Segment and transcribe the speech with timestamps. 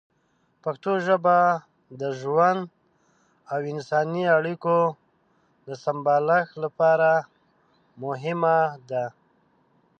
[0.63, 1.37] پښتو ژبه
[1.99, 2.61] د ژوند
[3.51, 4.77] او انساني اړیکو
[5.67, 7.11] د سمبالښت لپاره
[8.03, 8.57] مهمه
[8.89, 9.05] ده.